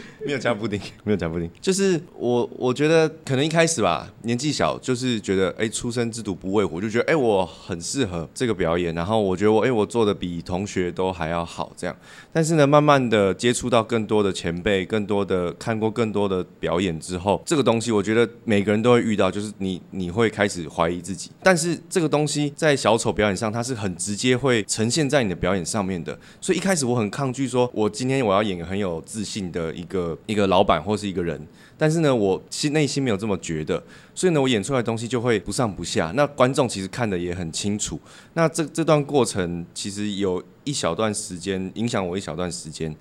[0.26, 11.96] 没有加布丁， 没有加布丁，就是我，我觉得可能一开始吧，年纪小，就是觉得，哎，出生之犊不畏虎，就觉得，哎，我很适合这个表演，然后我觉得我，哎，我做的比同学都还要好，这样。
[12.32, 21.32] 但是呢，慢慢的接触到更多的前辈，更多的看过更多的表演之后，这个东西，我觉得每个人都会遇到，就是你，你会开始怀疑自己。
[21.42, 30.17] 但是这个东西在小丑表演上，它是很直接会呈现在你的表演上面的，所以一开始我很抗拒，说我今天我要演个很有自信的一个。
[30.28, 31.39] 一个老板或是一个人，
[31.75, 36.13] 但是呢，我心内心没有这么觉得，所以呢，我演出来的东西就会不上不下。
[36.15, 37.99] 那观众其实看得也很清楚。
[38.36, 42.95] 那这这段过程其实有一小段时间影响我一小段时间。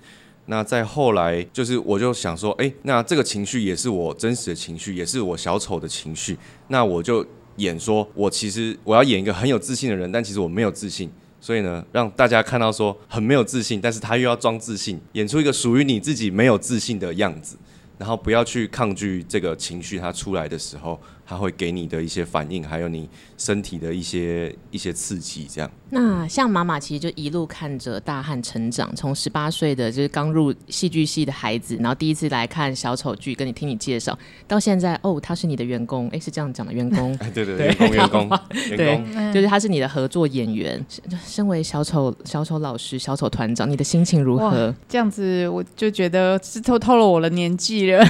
[0.47, 6.35] 那在后来，就是我就想说，哎，那这个情绪也是我真实的情绪，也是我小丑的情绪。
[6.69, 7.23] 那我就
[7.57, 11.09] 演说，我其实我要演一个很有自信的人，但其实我没有自信。
[11.41, 17.55] 所以呢，让大家看到说很没有自信，但是他又要装自信，演出一个属于你自己没有自信的样子，
[17.97, 20.99] 然后不要去抗拒这个情绪，它出来的时候
[21.29, 25.69] 它会给你的一些反应，还有你身体的一些一些刺激，这样。
[25.91, 38.29] 那像妈妈其实就一路看着大汉成长，从十八岁的就是刚入戏剧系的孩子，然后第一次来看小丑剧，跟你听你介绍，到现在哦，他是你的员工，哎，是这样讲的， 员工，对对 对，员工员工，
[38.75, 40.83] 对，就是他是你的合作演员。
[41.23, 44.73] 身为小丑小丑老师、小丑团长，你的心情如何？
[44.87, 48.03] 这样子我就觉得是透透了我的年纪了。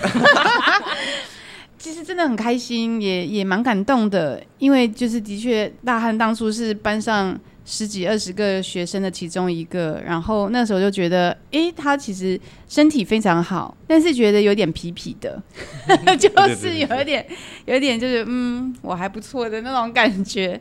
[1.80, 15.42] 其实真的很开心，也也蛮感动的，因为就是的确，大汉当初是班上十几二十个学生的其中一个，然后那时候就觉得，诶，他其实身体非常好，但是觉得有点皮皮的，
[16.20, 17.26] 就是有一点，
[17.66, 20.60] 有一点就是，嗯，我还不错的那种感觉。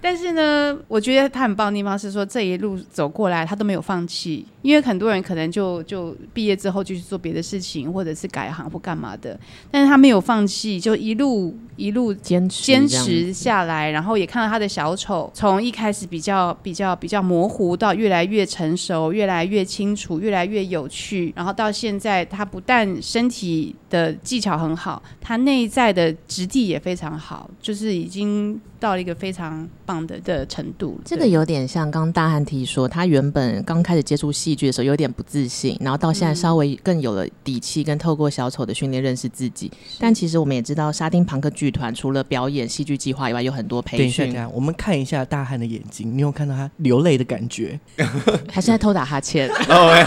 [0.00, 4.46] 但是呢，我觉得他很棒的地方是说，这一路走过来，他都没有放弃。
[4.62, 9.38] 因为很多人可能就就毕业之后就去做别的事情，或者是改行或干嘛的，
[9.70, 30.98] 但是他没有放弃，就一路一路坚持坚持下来，然后也看到他的小丑从一开始比较比较比较模糊，到越来越成熟，越来越清楚，越来越有趣，然后到现在他不但身体的技巧很好，他内在的质地也非常好，就是已经到了一个非常棒的的程度。
[31.04, 39.70] 这个有点像刚大汉提说，他原本刚开始接触戏剧的时候有点不自信，然后到现在稍微更有了底气，跟透过小丑的训练认识自己。
[39.98, 44.34] 但其实我们也知道，沙丁庞克剧团除了表演戏剧计划以外，有很多培训。
[44.52, 47.78] 我们看一下大汉的眼睛，你有看到他流泪的感觉，
[48.50, 49.48] 还是在偷打哈欠？
[49.68, 50.06] 哦，没有。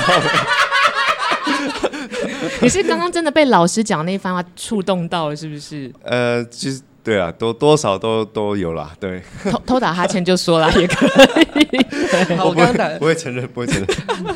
[2.61, 5.91] 你是刚刚真的被老师讲那番话触动到了，是不是？
[6.03, 6.81] 呃，其实。
[7.03, 8.95] 对啊，多多少都都有啦。
[8.99, 12.37] 对，偷偷打哈欠就说了 也可以。
[12.37, 13.87] 好，我刚刚打，不会承认，不会承认。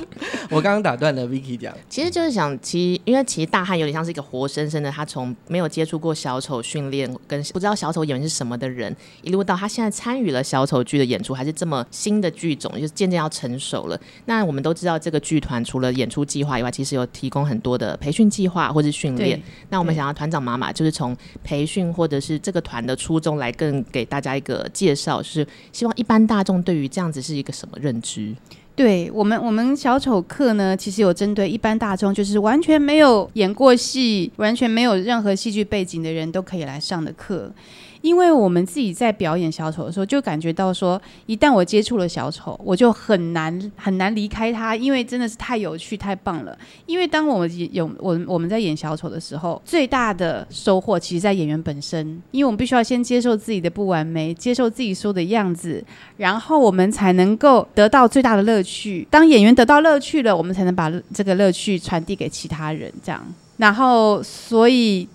[0.49, 13.99] 我刚刚打断了 Vicky 讲，其实就是想，其实因为其实大汉有点像是一个活生生的，他从没有接触过小丑训练，跟不知道小丑演员是什么的人，一路到他现在参与了小丑剧的演出，还是这么新的剧种，就是渐渐要成熟了。
[14.25, 19.39] 那我们都知道，这个剧团除了演出计划以外，其实有提供很多的培训计划或者训练。
[19.69, 22.54] 那我们想要团长妈妈就是从培训或者是这个。
[22.55, 28.33] 个团的初衷来更给大家一个介绍，是希望一般大众对于这样子是一个什么认知？
[28.75, 37.51] 对我们，我们小丑课呢，其实有针对一般大众，就是完全没有演过戏、完全没有任何戏剧背景的人都可以来上的课。
[38.05, 46.55] 因为我们自己在表演小丑的时候，就感觉到说，一旦我接触了小丑，我就很难很难离开他，因为真的是太有趣、太棒了。
[46.85, 55.83] 因为当我们有我我们在演小丑的时候，最大的收获其实在演员本身，因为我们必须要先接受自己的不完美，接受自己说的样子，
[56.17, 59.07] 然后我们才能够得到最大的乐趣。
[59.09, 63.25] 当演员得到乐趣了，我们才能把这个乐趣传递给其他人，这样。
[63.57, 65.07] 然后，所以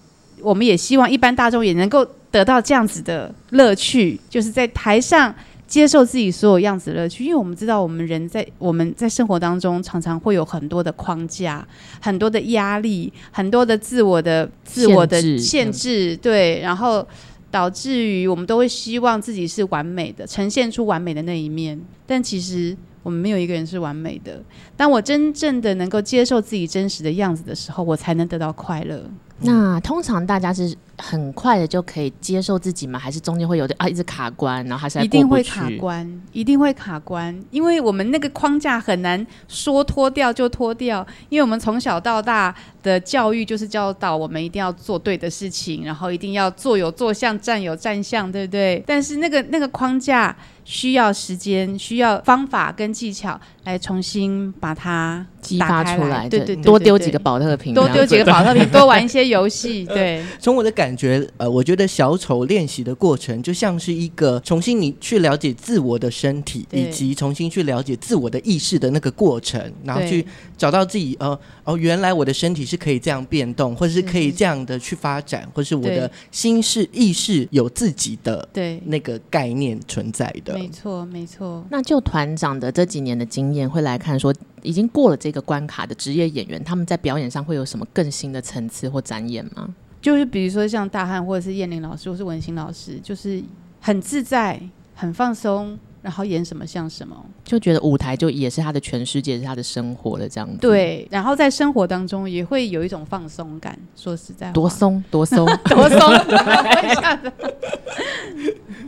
[0.43, 2.05] 我们也希望一般大众也能够。
[2.31, 5.35] 得到这样子的乐趣，就是在台上
[5.67, 7.25] 接受自己所有样子的乐趣。
[7.25, 11.67] 因为我们知道，我们人在我们在生活当中，常常会有很多的框架、
[12.01, 17.07] 很多的压力、很多的自我的自我的限制，限制对，然后
[17.51, 21.81] 导致于我们都会希望自己是完美的，呈现出完美的那一面。
[22.07, 24.41] 但其实我们没有一个人是完美的。
[24.77, 29.03] 当我真正的能够接受自己真实的样子的时候，我才能得到快乐。
[29.43, 32.99] 那通常大家是很快的就可以接受自己吗？
[32.99, 48.83] 还是中间会有点啊一直卡关，然后还是一定会卡关，一定会卡关，因为我们那个框架很难说脱掉就脱掉，因为我们从小到大的教育就是教导我们一定要做对的事情，然后一定要坐有坐相，站有站相，对不对？
[48.87, 59.85] 但是那个那个框架需要时间，需要方法跟技巧来重新把它激发出来，对对，对对，多丢几个保特瓶，多丢几个保特瓶，多玩一些游戏。
[59.87, 70.25] 对，从我的感觉，呃，我觉得小丑练习的过程就像是一个重新你去了解自我的身体，以及重新去了解自我的意识的那个过程，然后去
[70.57, 80.55] 找到自己，呃，哦，原来我的身体是可以这样变动，或者是可以这样的去发展，或是我的心是意识有自己的对那个概念存在的。
[80.55, 81.65] 没错，没错。
[81.71, 84.35] 那就团长的这几年的经验会来看说。
[84.63, 89.75] 已经过了这个关卡的职业演员，他们在表演上会有什么更新的层次或展演吗？
[90.01, 93.43] 就是比如说像大汉或者是燕玲老师或是文心老师，就是
[93.81, 94.61] 很自在、
[94.95, 100.57] 很放松，然后演什么像什么，就觉得舞台就也是他的全世界，是他的生活了这样子。
[100.59, 103.79] 对，然后在生活当中也会有一种放松感。
[103.95, 105.99] 说实在，多松多松 多松。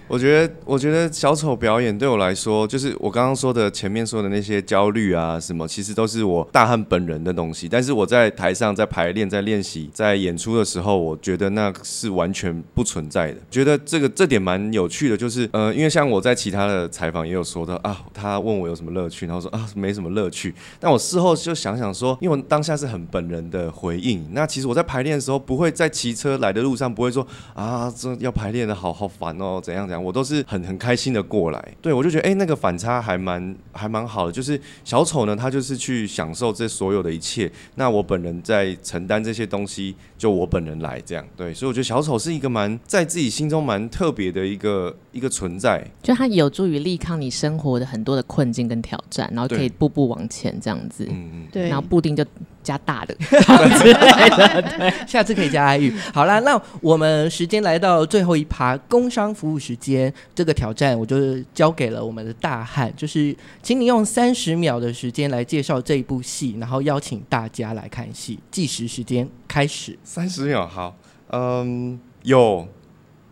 [0.09, 7.67] 我觉得，我觉得小丑表演对我来说，就是我刚刚说的前面说的那些焦虑啊什么，其实都是我大汉本人的东西。
[7.67, 13.39] 但是我在台上在排练、在练习、在演出的时候，我觉得那是完全不存在的。
[13.51, 20.55] 觉得这个这点蛮有趣的，就是呃，因为像我在其他的采访也有说到啊，他问我有什么乐趣，然后说啊没什么乐趣。
[20.79, 24.25] 但我事后就想想说，因为我当下是很本人的回应。
[24.31, 30.01] 那其实我在排练的时候，不会在骑车来的路上不会说啊这要排练的好好烦哦怎样怎样。
[30.05, 34.31] 我都是很很开心的过来，对，我就觉得哎、那个反差还蛮还蛮好的。
[34.33, 52.25] 就是小丑呢，他就是去享受这所有的一切，那我本人在承担这些东西，就我本人来这样，对，所以我觉得小丑是一个蛮在自己心中蛮特别的一个一个存在，就他有助于力抗你生活的很多的困境跟挑战，然后可以步步往前这样子，嗯嗯，对，然后布丁就。
[52.63, 55.93] 加大的之类的，对， 下次可以加爱玉。
[56.15, 68.39] 好啦，那我们时间来到最后一趴，工商服务时间，这个挑战我就交给了我们的大汉，就是请你用三十秒的时间来介绍这一部戏，然后邀请大家来看戏。
[68.53, 70.95] 计时时间开始，三十秒，好，
[71.31, 72.69] 嗯，有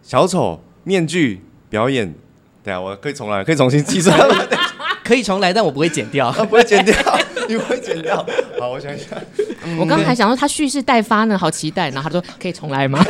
[0.03, 2.13] 小丑面具表演，
[2.63, 4.19] 等下我可以重来，可以重新计算，
[5.03, 6.95] 可以重来，但我不会剪掉， 不会剪掉。
[7.49, 8.25] 你会剪掉？
[8.61, 9.07] 好，我想一下。
[9.65, 11.91] 嗯、我刚才想说他蓄势待发呢，好期待。
[11.91, 13.05] 然后他说：“可以重来吗？”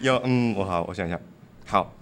[0.00, 1.18] 有，嗯，我好，我想一下。
[1.66, 1.92] 好，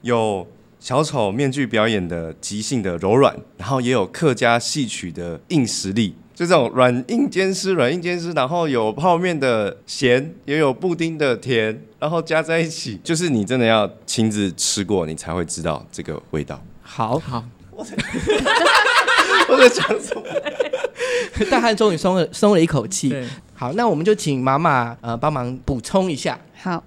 [0.00, 0.46] 有
[0.78, 8.32] 小丑面具表演的即兴的柔软，然后也有客家戏曲的硬实力，就这种软硬兼施，软硬兼施。
[8.32, 16.58] 然后有泡面的咸，也有布丁的甜，然后加在一起，就是你真的要亲自吃过，你才会知道这个味道。
[16.80, 17.44] 好好。
[17.70, 17.84] 我
[19.52, 20.22] 我在讲什么？
[21.50, 23.14] 大汉终于松了松了一口气。
[23.52, 26.40] 好，那我们就请妈妈呃帮忙补充一下。
[26.56, 26.82] 好，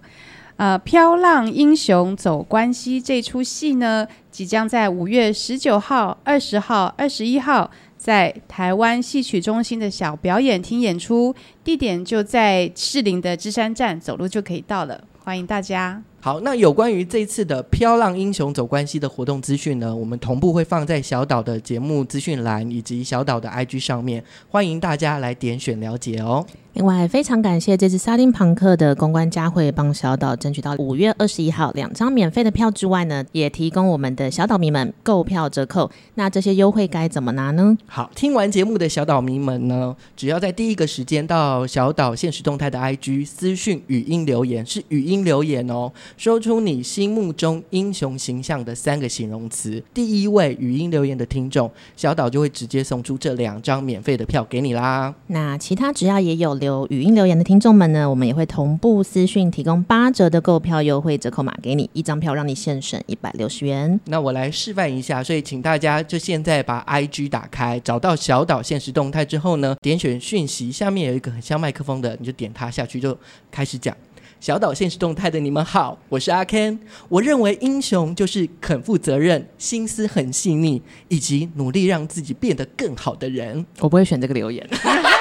[0.55, 7.69] 呃，《飘浪英雄走关西》这出戏呢，即将在五月十九号、二十号、二十一号
[8.03, 11.33] 在台湾戏曲中心的小表演厅演出，
[11.63, 15.01] 地点就在士林的芝山站，走路就可以到了。
[15.23, 16.03] 欢迎大家。
[16.19, 26.45] 好，那有关于这次的《飘浪英雄走关系》的活动资讯呢，我们同步会放在小岛的节目资讯栏以及小岛的 IG 上面，欢迎大家来点选了解哦。
[26.73, 35.91] 另外，非常感谢这次沙丁庞克的公关佳慧帮小岛争取到五月二十一号两张免费的票之外呢，也提供我们的小岛迷们购票折扣。
[36.15, 37.77] 那这些优惠该怎么拿呢？
[37.85, 49.79] 好，听完节目的小岛迷们呢，只要在第一个时间到小岛现实动态的 IG 私讯语音留言，是语音留言哦，说出你心目中英雄形象的三个形容词。
[49.93, 55.13] 第一位语音留言的听众，小岛就会直接送出这两张免费的票给你啦。
[55.27, 56.57] 那其他只要也有。
[56.63, 63.99] 有语音留言的听众们呢，我们也会同步私讯提供八折的购票优惠折扣码给你，一张票让你现省一百六十元。
[64.05, 73.17] 那我来示范一下，所以请大家就现在把 IG 打开，找到小岛现实动态之后呢，点选讯息，下面有一个很像麦克风的，你就点它下去，就
[73.51, 73.95] 开始讲。
[74.39, 76.77] 小岛现实动态的你们好，我是阿 Ken。
[77.07, 83.65] 我认为英雄就是肯负责任、心思很细腻，以及努力让自己变得更好的人。
[83.79, 84.67] 我不会选这个留言。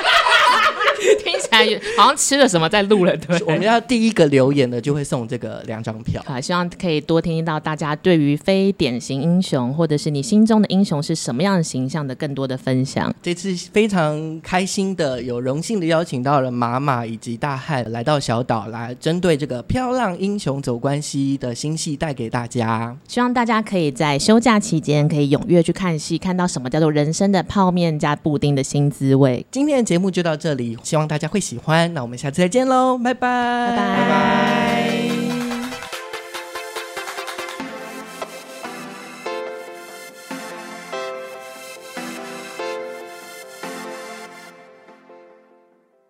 [1.19, 3.41] 听起来好像吃了什么在录了，对。
[3.47, 6.23] 我们要第一个留言的就会送这个两张票。
[6.27, 13.15] 好，希望可以多听到大家对于非典型英雄，或者是你心中的英雄是什么样的形象的更多的分享。
[13.23, 22.97] 这次非常开心的，有荣幸的邀请到了马马以及大汉来到小岛来，针对这个《漂浪英雄走关系》的新戏带给大家。
[23.07, 29.45] 希望大家可以在休假期间可以踊跃去看戏，看到什么叫做人生的泡面加布丁的新滋味。
[29.51, 30.79] 今天的节目就到这里。
[30.83, 34.92] 希望大家会喜欢，那我们下次再见喽，拜拜，拜拜。